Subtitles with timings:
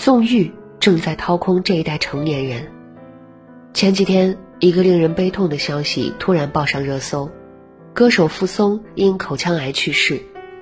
[0.00, 0.50] 纵欲
[0.80, 2.68] 正在掏空这一代成年人。
[3.74, 7.30] 前几天，一个令人悲痛的消息突然报上热搜：
[7.92, 10.18] 歌手傅松因口腔癌去世，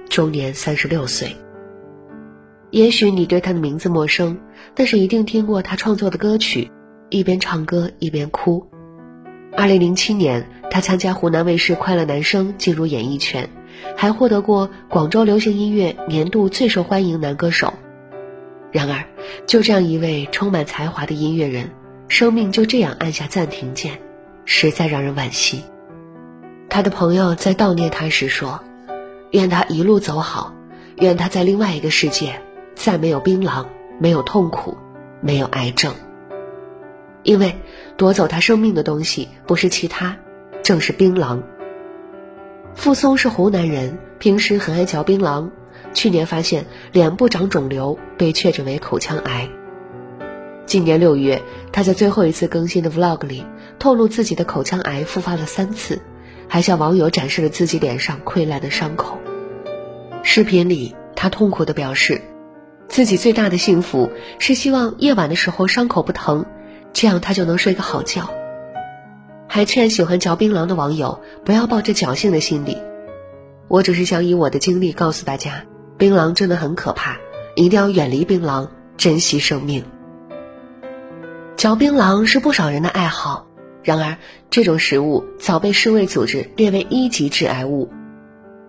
[0.08, 1.36] 终年三十六岁。
[2.72, 4.36] 也许你对他的名字陌生，
[4.74, 6.72] 但是一定听过他创作的歌曲，
[7.08, 8.66] 一边唱歌一边哭。
[9.56, 13.48] 二零零七年，他参加湖南卫视《快乐男声》，进入演艺圈，
[13.94, 17.72] 还获得过广州流行音乐年度最受欢迎男歌手。
[18.70, 19.04] 然而，
[19.46, 21.70] 就这样一位充满才华的音乐人，
[22.08, 24.00] 生命就这样按下暂停键，
[24.44, 25.64] 实在让人惋惜。
[26.68, 28.62] 他的朋友在悼念他时说
[29.32, 30.52] ：“愿他一路走好，
[30.98, 32.40] 愿他在另外一个世界。”
[32.74, 33.66] 再没有槟榔，
[33.98, 34.78] 没有痛苦，
[35.20, 35.92] 没有癌症。
[37.24, 37.56] 因为
[37.96, 40.16] 夺走他生命的东西不是其他，
[40.62, 41.42] 正是槟榔。
[42.76, 45.50] 傅松是湖南人，平时很爱嚼槟榔。
[45.94, 49.48] 去年发现脸部长肿瘤，被确诊为口腔癌。
[50.66, 53.44] 今年六月，他在最后一次更新的 Vlog 里
[53.78, 56.00] 透露自己的口腔癌复发了三次，
[56.46, 59.18] 还向网友展示了自己脸上溃烂的伤口。
[60.22, 62.20] 视频里，他痛苦地表示。
[62.88, 66.46] 自己最大的幸福是希望夜晚的时候伤口不疼，
[66.94, 68.30] 这样他就能睡个好觉。
[69.46, 72.78] 还劝喜欢嚼槟榔的网友不要抱着侥幸的心理。
[73.68, 75.64] 我只是想以我的经历告诉大家，
[75.98, 77.16] 槟榔真的很可怕，
[77.56, 79.84] 一定要远离槟榔，珍惜生命。
[81.56, 83.48] 嚼槟榔是不少人的爱好，
[83.82, 84.16] 然而
[84.48, 87.90] 这种食物早被世卫组织列为一级致癌物。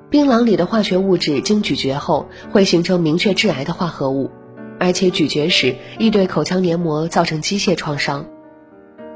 [0.10, 4.32] 槟榔里的化学物质经咀嚼后会形成明确致癌的化合物，
[4.80, 8.26] 而且咀嚼时易对口腔黏膜造成机械创伤。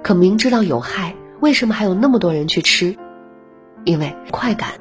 [0.04, 2.96] 可明知道有害，为什么还有那么多人去吃？
[3.86, 4.74] 因为快感。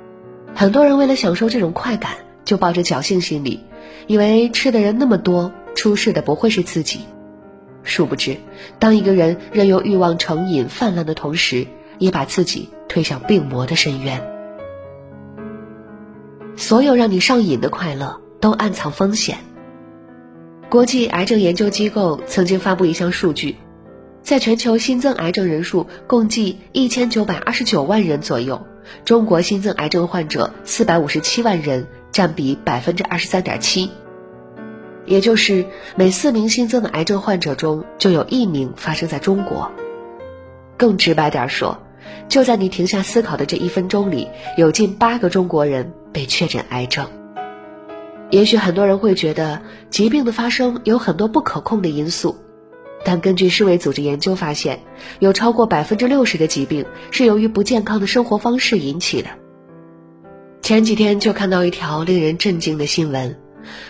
[0.54, 2.16] 很多人为了享受这种快感，
[2.52, 3.60] 就抱着侥幸心理，
[4.06, 7.00] 以为吃的人那么多，出事的不会是自己。
[7.82, 8.36] 殊不知，
[8.78, 14.22] 当一个人任由欲望成瘾泛滥的同时，也把自己推向病魔的深渊。
[16.54, 19.38] 所有让你上瘾的快乐都暗藏风险。
[20.68, 23.56] 国际癌症研究机构曾经发布一项数据，
[24.20, 28.66] 在全球新增癌症人数共计一千九百二十九万人左右，
[29.06, 33.90] 中国新增癌症患者四百五十七万人，占比百分之二十三点七，
[35.06, 39.72] 也就是每四名新增的癌症患者中就有一名发生在中国。
[40.76, 41.78] 更直白点说，
[42.28, 45.92] 就在你停下思考的这一分钟里，有近八个中国人。
[46.12, 47.08] 被确诊癌症，
[48.28, 52.36] 也许很多人会觉得疾病的发生有很多不可控的因素，
[53.02, 54.80] 但根据世卫组织研究发现，
[55.20, 59.30] 有超过百分之六十的疾病是由于不健康的生活方式引起的。
[60.62, 63.36] 前几天就看到一条令人震惊的新闻：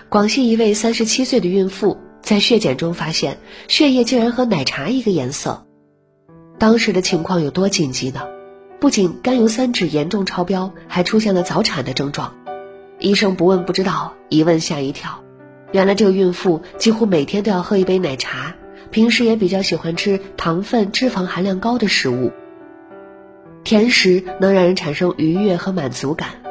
[0.09, 3.37] 广西一位三十七岁的孕妇在血检中发现
[3.69, 5.67] 血液竟然和奶茶一个颜色，
[6.59, 8.23] 当时的情况有多紧急呢？
[8.81, 12.35] 不仅甘油三酯严重超标，还出现了早产的症状。
[12.99, 15.23] 医生不问不知道，一问吓一跳。
[15.73, 18.57] 原来这个孕妇几乎每天都要喝一杯奶茶，
[18.91, 22.33] 平时也比较喜欢吃糖分、脂肪含量高的食物。
[23.63, 26.42] 甜食能让人产生愉悦和满足感，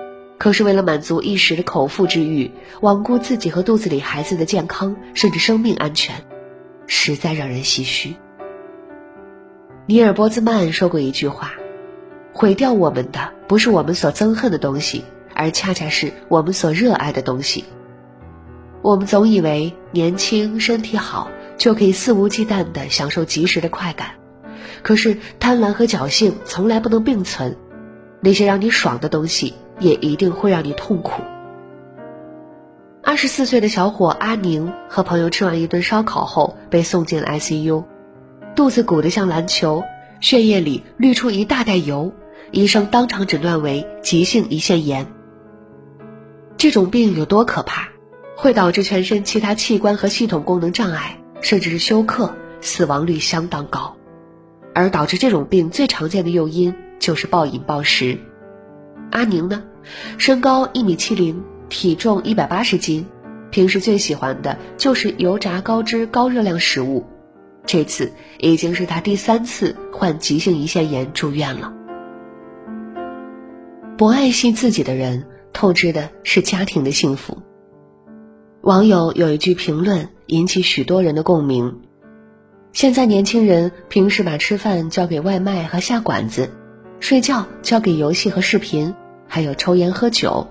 [0.42, 2.50] 可是为了满足一时的口腹之欲，
[2.82, 6.16] 罔顾自己和肚子里孩子的健康甚至生命安全，
[6.88, 8.16] 实在让人唏嘘。
[9.86, 11.54] 尼尔波兹曼说过一句话。
[12.34, 15.04] 毁掉我们的不是我们所憎恨的东西，
[15.36, 17.66] 而恰恰是我们所热爱的东西。
[18.82, 24.08] 我们总以为年轻、身体好就可以肆无忌惮地享受及时的快感，
[24.82, 27.56] 可是贪婪和侥幸从来不能并存。
[28.22, 31.22] 那些让你爽的东西，也一定会让你痛苦。
[33.04, 37.84] 二十四岁的小伙阿宁和朋友吃完一顿烧烤后，被送进了 ICU，
[38.56, 39.84] 肚子鼓得像篮球，
[40.22, 42.14] 血液里滤出一大袋油。
[42.52, 45.08] 医生当场诊断为急性胰腺炎。
[46.58, 47.88] 这种病有多可怕？
[48.36, 53.96] 会导致全身其他器官和系统功能障碍，甚至是休克，死亡率相当高。
[54.74, 58.18] 而导致这种病最常见的诱因就是暴饮暴食。
[59.12, 59.64] 阿宁呢，
[60.18, 63.06] 身高一米七零，体重一百八十斤，
[63.52, 67.06] 平时最喜欢的就是油炸高脂高热量食物。
[67.66, 71.72] 这次已经是他第三次患急性胰腺炎住院了。
[73.98, 77.38] 不爱惜自己的人，透支的是家庭的幸福。
[78.62, 81.82] 网友有一句评论引起许多人的共鸣：
[82.74, 86.50] 现在年轻人平时把吃饭交给外卖和下馆子，
[87.00, 88.94] 睡觉交给游戏和视频，
[89.34, 90.46] 还有抽烟喝酒。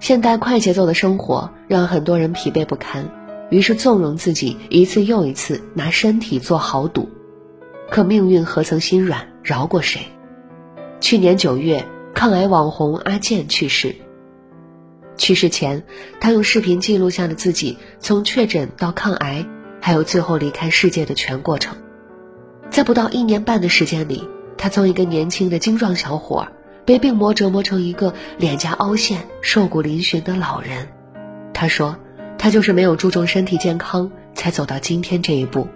[0.00, 3.08] 现代快节奏的生活让很多人疲惫不堪，
[3.50, 7.08] 于是纵容自己一次又一次拿身体做豪赌。
[7.88, 10.00] 可命运何曾心软，饶过谁？
[10.98, 13.94] 去年九月，抗癌网红阿健去世。
[15.16, 15.84] 去世前，
[16.18, 19.46] 他用视频记录下了自己从确诊到抗癌，
[19.80, 21.76] 还有最后离开世界的全过程。
[22.70, 26.48] 在不到一年半的时间里，他从一个年轻的精壮小伙，
[26.88, 30.88] 被病魔折磨成一个脸颊凹陷、瘦骨嶙峋的老人。
[31.52, 31.94] 他说
[32.38, 35.68] ：“他就是没有注重身体健康，才走到今天这一步。”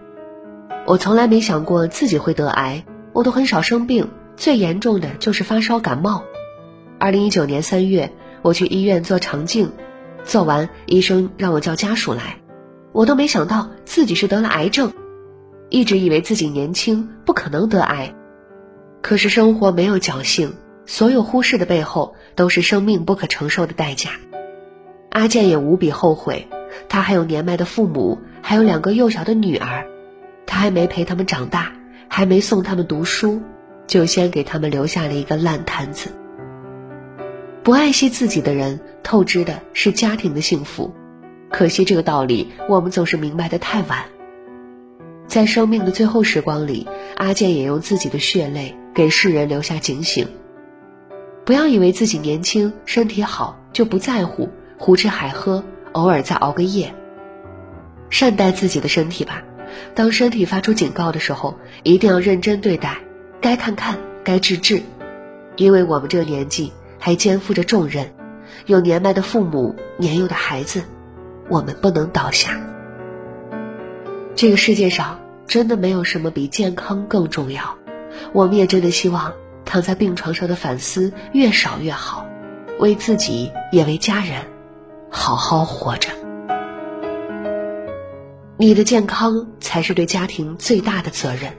[0.88, 2.82] 我从来没想过自己会得癌，
[3.12, 6.24] 我都很少生病，最严重的就是发烧感冒。
[6.98, 8.10] 二零一九年三月，
[8.40, 9.70] 我去医院做肠镜，
[10.24, 12.38] 做完医生让我叫家属来，
[12.92, 14.90] 我都没想到自己是得了癌症，
[15.68, 18.14] 一直以为自己年轻不可能得癌，
[19.02, 20.54] 可是生活没有侥幸，
[20.86, 24.10] 所有忽视的背后都是生命不可承受的代价。
[25.10, 26.48] 阿健也无比后悔，
[26.88, 29.86] 他还有年迈的父母，还有两个幼小的女儿。
[30.46, 31.72] 他还没陪他们长大，
[32.08, 33.40] 还没送他们读书，
[33.86, 36.10] 就先给他们留下了一个烂摊子。
[37.62, 40.92] 不爱惜自己的人，透支的是家庭的幸福。
[41.48, 44.04] 可惜这个道理，我们总是明白的太晚。
[45.26, 50.26] 在生命的最后时光里，阿健也用自己的血泪给世人留下警醒：
[51.44, 54.48] 不要以为自己年轻、身体好就不在乎，
[54.78, 56.94] 胡吃海喝，偶尔再熬个夜。
[58.10, 59.42] 善待自己的身体吧。
[59.94, 62.98] 当身体发出警告的时候，一定要认真对待，
[63.40, 64.82] 该看看，该治治，
[65.56, 68.12] 因为我们这个年纪还肩负着重任，
[68.66, 70.84] 有年迈的父母，年幼的孩子，
[71.48, 72.60] 我们不能倒下。
[74.34, 77.78] 这个世界上真的没有什么比健康更重要，
[78.32, 79.32] 我们也真的希望
[79.64, 82.26] 躺在病床上的反思越少越好，
[82.78, 84.42] 为自己也为家人，
[85.10, 86.08] 好好活着。
[88.58, 91.52] 你的健康才是对家庭最大的责任。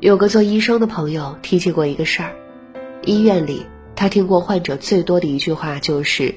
[0.00, 2.32] 有个做医生的朋友提起过一个事儿，
[3.04, 3.66] 医院里
[3.96, 6.34] 他听过患者最多的一句话就是：“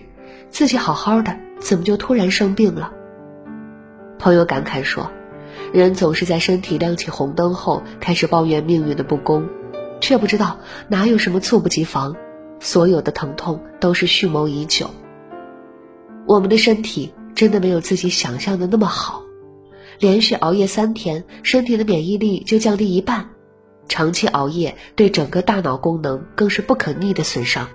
[0.49, 2.93] 自己好好的，怎么就突然生病了？”
[4.17, 5.11] 朋友感慨说
[5.73, 9.47] ：“人总是在身体亮起红灯后开始抱怨命运的不公，
[9.99, 10.57] 却不知道
[10.87, 12.15] 哪有什么猝不及防，
[12.59, 14.89] 所有的疼痛都是蓄谋已久。
[16.25, 19.23] 我们的身体真的没有自己想象的那么好。”
[19.99, 23.29] 连续熬夜三天，身体的免疫力就降低一半。
[23.87, 27.67] 长期熬夜对整个大脑功能更是不可逆的损伤。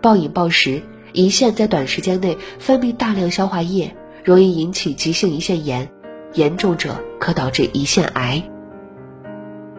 [0.00, 0.82] 暴饮暴食，
[1.14, 5.90] 胰腺在短时间内分泌大量消化液，容易引起急性胰腺炎，
[6.34, 8.40] 严重者可导致胰腺癌。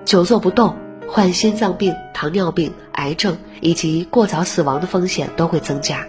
[0.03, 0.75] 久坐不动，
[1.13, 6.07] 患心脏病、糖尿病、癌症以及过早死亡的风险都会增加。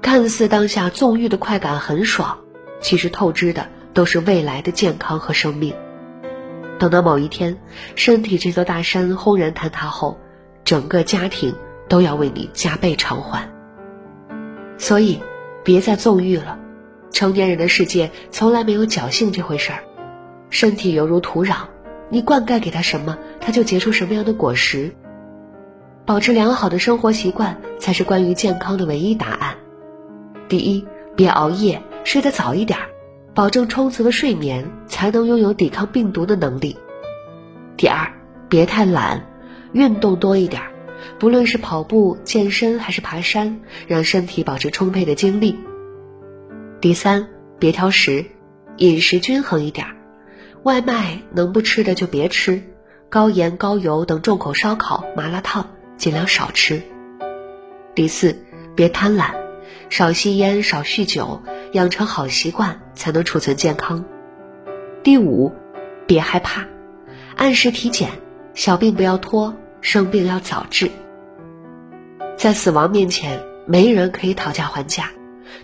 [0.00, 2.38] 看似当下纵欲的快感很爽，
[2.80, 3.66] 其实透支的。
[3.92, 5.74] 都是未来的健康和生命。
[6.78, 7.56] 等到某一天，
[7.94, 10.18] 身体这座大山轰然坍塌后，
[10.64, 11.54] 整个家庭
[11.88, 13.48] 都要为你加倍偿还。
[14.76, 15.18] 所以，
[15.64, 16.58] 别再纵欲了。
[17.10, 19.82] 成年人的世界从来没有侥幸这回事儿。
[20.50, 21.56] 身体犹如土壤，
[22.08, 24.94] 你灌溉给他什么，他就结出什么样的果实。
[26.04, 29.56] 保持良好的生活习惯，才是关于健康的唯一答案。
[30.48, 30.86] 第一，
[31.16, 32.78] 别熬夜，睡得早一点。
[33.34, 36.76] 保证充足的睡眠，才能拥有抵抗病毒的能力。
[37.76, 38.10] 第二，
[38.48, 39.26] 别太懒，
[39.72, 40.62] 运动多一点，
[41.18, 45.58] 不论是跑步、健身还是爬山，让身体保持充沛的精力。
[46.80, 47.28] 第三，
[47.58, 48.24] 别挑食，
[48.78, 49.86] 饮食均衡一点，
[50.66, 52.60] 外卖能不吃的就别吃，
[53.08, 56.82] 高盐高油等重口烧烤、麻辣烫尽量少吃。
[57.94, 58.36] 第四，
[58.74, 59.30] 别贪婪，
[59.90, 61.40] 少吸烟，少酗酒。
[61.70, 64.04] 养成好习惯，才能储存健康。
[65.04, 65.52] 第五，
[66.04, 66.66] 别害怕，
[67.36, 68.10] 按时体检，
[68.54, 70.90] 小病不要拖，生病要早治。
[72.36, 75.10] 在死亡面前，没人可以讨价还价。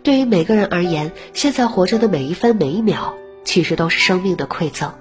[0.04, 4.92] 对于每个人而言，现在活着的每一分每一秒，其实都是生命的馈赠。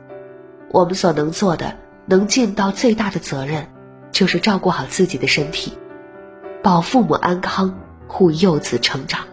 [0.69, 3.67] 我们所能做的，能尽到最大的责任，
[4.11, 5.77] 就是照顾好自己的身体，
[6.63, 9.25] 保父母安康，护幼子成长。